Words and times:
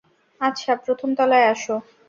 আচ্ছা 0.41 0.71
প্রথম 0.85 1.09
তলায় 1.17 1.47
আসো। 1.53 1.75